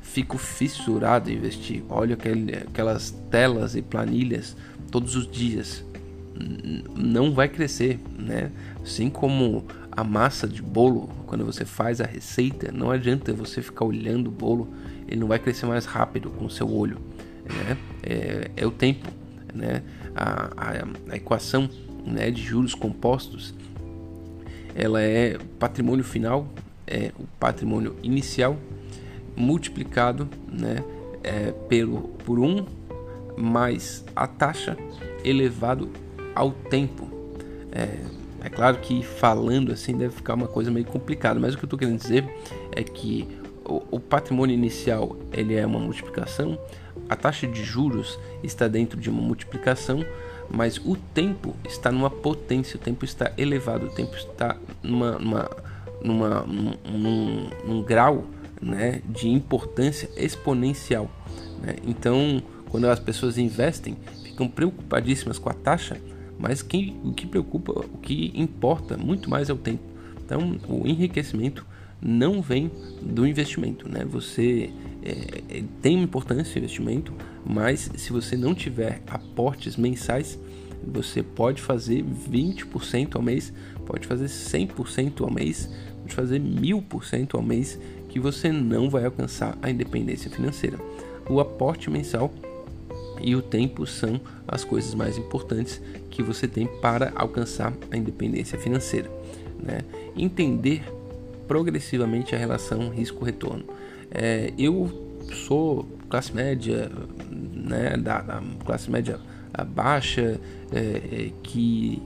fico 0.00 0.36
fissurado 0.38 1.30
em 1.30 1.36
investir. 1.36 1.82
Olho 1.88 2.14
aquele, 2.14 2.56
aquelas 2.56 3.10
telas 3.30 3.74
e 3.74 3.82
planilhas 3.82 4.56
todos 4.90 5.16
os 5.16 5.30
dias, 5.30 5.84
não 6.96 7.32
vai 7.32 7.48
crescer, 7.48 8.00
né? 8.18 8.50
Assim 8.82 9.08
como 9.08 9.64
a 9.90 10.02
massa 10.02 10.48
de 10.48 10.62
bolo, 10.62 11.08
quando 11.26 11.44
você 11.44 11.64
faz 11.64 12.00
a 12.00 12.06
receita, 12.06 12.72
não 12.72 12.90
adianta 12.90 13.32
você 13.32 13.60
ficar 13.62 13.84
olhando 13.84 14.28
o 14.28 14.30
bolo, 14.30 14.68
ele 15.06 15.20
não 15.20 15.28
vai 15.28 15.38
crescer 15.38 15.66
mais 15.66 15.84
rápido 15.84 16.30
com 16.30 16.46
o 16.46 16.50
seu 16.50 16.70
olho, 16.70 16.98
né? 17.44 17.76
É, 18.02 18.50
é 18.56 18.66
o 18.66 18.70
tempo, 18.70 19.08
né? 19.54 19.82
A, 20.14 20.50
a, 20.56 21.12
a 21.12 21.16
equação 21.16 21.68
né, 22.06 22.30
de 22.30 22.42
juros 22.42 22.74
compostos, 22.74 23.54
ela 24.74 25.00
é 25.02 25.38
patrimônio 25.58 26.04
final, 26.04 26.46
é 26.86 27.12
o 27.18 27.24
patrimônio 27.38 27.96
inicial 28.02 28.56
multiplicado, 29.36 30.28
né? 30.50 30.84
É, 31.24 31.52
pelo 31.68 32.08
por 32.24 32.40
um 32.40 32.66
mais 33.36 34.04
a 34.14 34.26
taxa 34.26 34.76
elevado 35.24 35.88
ao 36.34 36.50
tempo. 36.50 37.08
É, 37.70 37.98
é 38.44 38.48
claro 38.50 38.78
que 38.78 39.04
falando 39.04 39.70
assim 39.70 39.96
deve 39.96 40.14
ficar 40.14 40.34
uma 40.34 40.48
coisa 40.48 40.70
meio 40.70 40.86
complicada, 40.86 41.38
mas 41.38 41.54
o 41.54 41.58
que 41.58 41.64
eu 41.64 41.66
estou 41.66 41.78
querendo 41.78 41.98
dizer 41.98 42.28
é 42.72 42.82
que 42.82 43.28
o, 43.90 44.00
patrimônio 44.00 44.54
inicial 44.54 45.16
ele 45.32 45.54
é 45.54 45.64
uma 45.64 45.78
multiplicação, 45.78 46.58
a 47.08 47.16
taxa 47.16 47.46
de 47.46 47.62
juros 47.62 48.18
está 48.42 48.68
dentro 48.68 48.98
de 49.00 49.08
uma 49.08 49.20
multiplicação, 49.20 50.04
mas 50.50 50.78
o 50.78 50.96
tempo 50.96 51.54
está 51.64 51.90
numa 51.90 52.10
potência, 52.10 52.76
o 52.76 52.78
tempo 52.78 53.04
está 53.04 53.32
elevado, 53.38 53.86
o 53.86 53.90
tempo 53.90 54.14
está 54.16 54.56
numa, 54.82 55.18
numa, 55.18 55.50
numa 56.02 56.40
num, 56.42 56.74
num, 56.84 57.50
num 57.64 57.82
grau 57.82 58.24
né, 58.60 59.00
de 59.06 59.28
importância 59.28 60.08
exponencial. 60.16 61.10
Né? 61.62 61.76
Então, 61.86 62.42
quando 62.70 62.88
as 62.88 63.00
pessoas 63.00 63.38
investem, 63.38 63.96
ficam 64.22 64.48
preocupadíssimas 64.48 65.38
com 65.38 65.48
a 65.48 65.54
taxa, 65.54 66.00
mas 66.38 66.62
quem, 66.62 67.00
o 67.04 67.12
que 67.12 67.26
preocupa, 67.26 67.72
o 67.72 67.98
que 67.98 68.32
importa 68.34 68.96
muito 68.96 69.30
mais 69.30 69.48
é 69.48 69.52
o 69.52 69.56
tempo. 69.56 69.82
Então, 70.24 70.58
o 70.68 70.86
enriquecimento 70.86 71.64
não 72.02 72.42
vem 72.42 72.70
do 73.00 73.26
investimento, 73.26 73.88
né? 73.88 74.04
Você 74.04 74.70
é, 75.02 75.58
é 75.58 75.62
tem 75.80 76.02
importância 76.02 76.56
o 76.56 76.58
investimento, 76.58 77.12
mas 77.44 77.90
se 77.96 78.12
você 78.12 78.36
não 78.36 78.54
tiver 78.54 79.02
aportes 79.06 79.76
mensais, 79.76 80.38
você 80.84 81.22
pode 81.22 81.62
fazer 81.62 82.04
20% 82.04 83.14
ao 83.14 83.22
mês, 83.22 83.52
pode 83.86 84.06
fazer 84.06 84.26
100% 84.26 85.22
ao 85.22 85.30
mês, 85.30 85.70
pode 86.00 86.14
fazer 86.14 86.40
1000% 86.40 87.34
ao 87.34 87.42
mês, 87.42 87.78
que 88.08 88.18
você 88.18 88.50
não 88.50 88.90
vai 88.90 89.04
alcançar 89.04 89.56
a 89.62 89.70
independência 89.70 90.30
financeira. 90.30 90.78
O 91.30 91.40
aporte 91.40 91.88
mensal 91.88 92.32
e 93.20 93.36
o 93.36 93.40
tempo 93.40 93.86
são 93.86 94.20
as 94.46 94.64
coisas 94.64 94.94
mais 94.94 95.16
importantes 95.16 95.80
que 96.10 96.22
você 96.22 96.48
tem 96.48 96.66
para 96.66 97.12
alcançar 97.14 97.72
a 97.90 97.96
independência 97.96 98.58
financeira. 98.58 99.08
Né? 99.62 99.82
Entender 100.16 100.82
progressivamente 101.52 102.34
a 102.34 102.38
relação 102.38 102.88
risco-retorno. 102.88 103.64
É, 104.10 104.54
eu 104.56 104.90
sou 105.46 105.86
classe 106.08 106.34
média, 106.34 106.90
né, 107.30 107.94
da, 107.98 108.22
da 108.22 108.42
classe 108.64 108.90
média 108.90 109.20
baixa, 109.68 110.40
é, 110.72 110.78
é, 110.78 111.30
que 111.42 112.02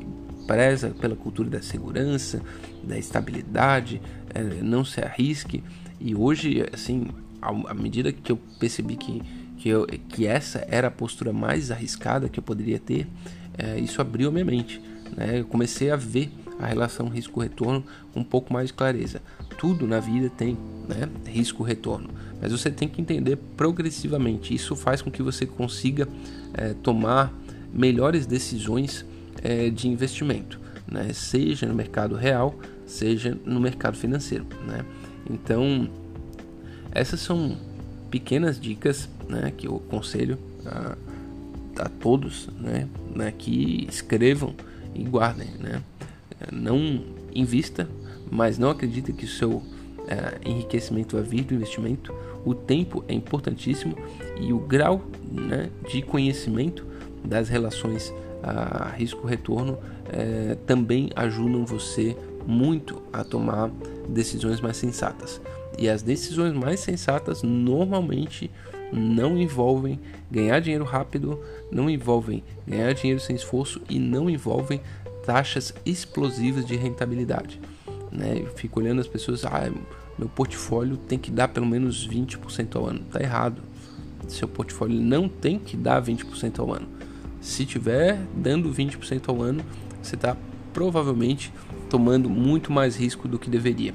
preza 0.48 0.90
pela 1.00 1.14
cultura 1.14 1.48
da 1.48 1.62
segurança, 1.62 2.42
da 2.82 2.98
estabilidade, 2.98 4.02
é, 4.35 4.42
não 4.42 4.85
se 4.85 5.00
arrisque. 5.00 5.62
E 6.00 6.12
hoje, 6.12 6.66
assim, 6.72 7.06
à 7.40 7.72
medida 7.72 8.11
que 8.11 8.32
eu 8.32 8.38
percebi 8.59 8.96
que 8.96 9.22
que, 9.59 9.70
eu, 9.70 9.87
que 9.87 10.26
essa 10.26 10.66
era 10.68 10.88
a 10.88 10.90
postura 10.90 11.32
mais 11.32 11.70
arriscada 11.70 12.28
que 12.28 12.38
eu 12.38 12.42
poderia 12.42 12.78
ter, 12.78 13.06
é, 13.56 13.78
isso 13.78 14.02
abriu 14.02 14.30
minha 14.30 14.44
mente. 14.44 14.82
Né? 15.16 15.40
Eu 15.40 15.46
comecei 15.46 15.90
a 15.90 15.96
ver 15.96 16.30
a 16.58 16.66
relação 16.66 17.08
risco-retorno 17.08 17.84
com 18.12 18.20
um 18.20 18.24
pouco 18.24 18.52
mais 18.52 18.68
de 18.68 18.74
clareza. 18.74 19.20
Tudo 19.58 19.86
na 19.86 20.00
vida 20.00 20.30
tem 20.30 20.56
né, 20.88 21.08
risco-retorno, 21.26 22.08
mas 22.40 22.52
você 22.52 22.70
tem 22.70 22.88
que 22.88 23.00
entender 23.00 23.36
progressivamente. 23.56 24.54
Isso 24.54 24.76
faz 24.76 25.02
com 25.02 25.10
que 25.10 25.22
você 25.22 25.46
consiga 25.46 26.08
é, 26.54 26.74
tomar 26.74 27.32
melhores 27.72 28.26
decisões 28.26 29.04
é, 29.42 29.70
de 29.70 29.88
investimento, 29.88 30.58
né? 30.86 31.12
seja 31.12 31.66
no 31.66 31.74
mercado 31.74 32.14
real, 32.14 32.54
seja 32.86 33.36
no 33.44 33.60
mercado 33.60 33.96
financeiro. 33.96 34.46
Né? 34.66 34.84
Então, 35.28 35.88
essas 36.92 37.20
são 37.20 37.56
pequenas 38.10 38.58
dicas 38.58 39.08
né, 39.28 39.52
que 39.56 39.66
eu 39.66 39.76
aconselho 39.76 40.38
a, 40.64 40.96
a 41.78 41.88
todos 41.88 42.48
né, 42.58 42.88
né, 43.14 43.32
que 43.36 43.86
escrevam 43.90 44.54
e 44.94 45.02
guardem. 45.04 45.48
Né? 45.58 45.82
Não 46.53 47.05
invista, 47.35 47.88
mas 48.31 48.59
não 48.59 48.70
acredite 48.70 49.12
que 49.12 49.25
o 49.25 49.29
seu 49.29 49.62
é, 50.09 50.49
enriquecimento 50.49 51.20
vir 51.22 51.44
do 51.44 51.55
investimento. 51.55 52.14
O 52.44 52.55
tempo 52.55 53.05
é 53.09 53.14
importantíssimo 53.14 53.96
e 54.40 54.53
o 54.53 54.59
grau 54.59 55.03
né, 55.31 55.70
de 55.88 56.03
conhecimento 56.03 56.87
das 57.25 57.49
relações 57.49 58.12
a 58.42 58.90
risco-retorno 58.90 59.79
é, 60.09 60.57
também 60.66 61.11
ajudam 61.16 61.66
você 61.66 62.16
muito 62.46 63.03
a 63.12 63.25
tomar 63.25 63.70
decisões 64.09 64.61
mais 64.61 64.77
sensatas. 64.77 65.40
E 65.79 65.88
as 65.88 66.03
decisões 66.03 66.53
mais 66.55 66.81
sensatas 66.81 67.42
normalmente 67.42 68.51
não 68.92 69.37
envolvem 69.37 69.99
ganhar 70.31 70.61
dinheiro 70.61 70.85
rápido, 70.85 71.40
não 71.70 71.90
envolvem 71.90 72.42
ganhar 72.66 72.92
dinheiro 72.94 73.20
sem 73.20 73.35
esforço 73.35 73.81
e 73.88 73.99
não 73.99 74.31
envolvem 74.31 74.81
taxas 75.26 75.74
explosivas 75.84 76.64
de 76.64 76.76
rentabilidade. 76.76 77.60
Né? 78.12 78.38
Eu 78.40 78.46
fico 78.54 78.80
olhando 78.80 79.00
as 79.00 79.08
pessoas, 79.08 79.44
ah, 79.44 79.70
meu 80.16 80.28
portfólio 80.28 80.96
tem 80.96 81.18
que 81.18 81.30
dar 81.30 81.48
pelo 81.48 81.66
menos 81.66 82.08
20% 82.08 82.76
ao 82.76 82.86
ano. 82.86 83.00
Tá 83.10 83.20
errado. 83.20 83.60
Seu 84.28 84.48
portfólio 84.48 84.98
não 85.00 85.28
tem 85.28 85.58
que 85.58 85.76
dar 85.76 86.00
20% 86.00 86.60
ao 86.60 86.72
ano. 86.72 86.88
Se 87.40 87.66
tiver 87.66 88.18
dando 88.34 88.72
20% 88.72 89.28
ao 89.28 89.42
ano, 89.42 89.62
você 90.00 90.14
está 90.14 90.36
provavelmente 90.72 91.52
tomando 91.90 92.30
muito 92.30 92.72
mais 92.72 92.96
risco 92.96 93.28
do 93.28 93.38
que 93.38 93.50
deveria. 93.50 93.94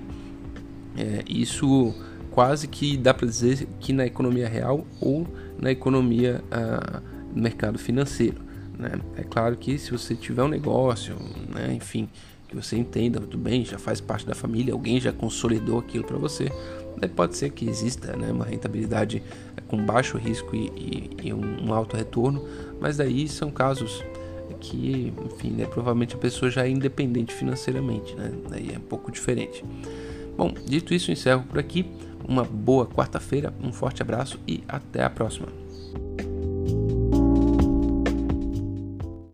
É, 0.98 1.24
isso 1.28 1.96
quase 2.30 2.68
que 2.68 2.98
dá 2.98 3.14
para 3.14 3.28
dizer 3.28 3.68
que 3.80 3.92
na 3.92 4.06
economia 4.06 4.48
real 4.48 4.86
ou 5.00 5.28
na 5.60 5.72
economia 5.72 6.44
ah, 6.52 7.02
do 7.34 7.42
mercado 7.42 7.80
financeiro. 7.80 8.51
Né? 8.82 9.00
É 9.16 9.24
claro 9.24 9.56
que 9.56 9.78
se 9.78 9.92
você 9.92 10.16
tiver 10.16 10.42
um 10.42 10.48
negócio, 10.48 11.16
né, 11.54 11.72
enfim, 11.72 12.10
que 12.48 12.56
você 12.56 12.76
entenda 12.76 13.20
muito 13.20 13.38
bem, 13.38 13.64
já 13.64 13.78
faz 13.78 14.02
parte 14.02 14.26
da 14.26 14.34
família, 14.34 14.74
alguém 14.74 15.00
já 15.00 15.14
consolidou 15.14 15.80
aquilo 15.80 16.04
para 16.04 16.18
você, 16.18 16.52
pode 17.16 17.38
ser 17.38 17.52
que 17.52 17.70
exista 17.70 18.18
né, 18.18 18.32
uma 18.32 18.44
rentabilidade 18.44 19.22
com 19.68 19.78
baixo 19.78 20.18
risco 20.18 20.56
e, 20.56 20.68
e, 20.76 21.28
e 21.28 21.34
um 21.34 21.72
alto 21.74 21.96
retorno, 21.96 22.44
mas 22.80 22.98
daí 22.98 23.28
são 23.28 23.52
casos 23.52 24.04
que, 24.60 25.14
enfim, 25.26 25.52
né, 25.52 25.66
provavelmente 25.66 26.16
a 26.16 26.18
pessoa 26.18 26.50
já 26.52 26.66
é 26.66 26.70
independente 26.70 27.34
financeiramente, 27.34 28.16
né? 28.16 28.32
Daí 28.50 28.72
é 28.74 28.78
um 28.78 28.82
pouco 28.82 29.12
diferente. 29.12 29.64
Bom, 30.38 30.54
dito 30.66 30.94
isso, 30.94 31.12
encerro 31.12 31.44
por 31.44 31.58
aqui. 31.58 31.86
Uma 32.28 32.44
boa 32.44 32.86
quarta-feira, 32.86 33.54
um 33.62 33.74
forte 33.74 34.02
abraço 34.02 34.40
e 34.48 34.64
até 34.68 35.04
a 35.04 35.10
próxima. 35.10 35.61